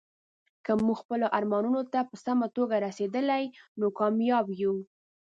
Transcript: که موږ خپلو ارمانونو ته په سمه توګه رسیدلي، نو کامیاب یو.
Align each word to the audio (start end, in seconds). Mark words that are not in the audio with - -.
که 0.65 0.71
موږ 0.85 0.97
خپلو 1.03 1.25
ارمانونو 1.37 1.81
ته 1.91 1.99
په 2.09 2.15
سمه 2.25 2.47
توګه 2.57 2.75
رسیدلي، 2.85 3.43
نو 3.79 3.85
کامیاب 3.99 4.47
یو. 4.61 4.75